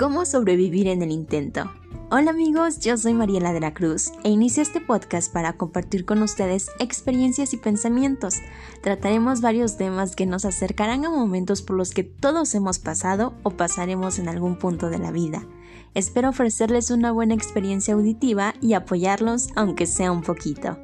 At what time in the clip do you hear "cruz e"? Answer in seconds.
3.74-4.30